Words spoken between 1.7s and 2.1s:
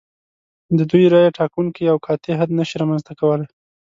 او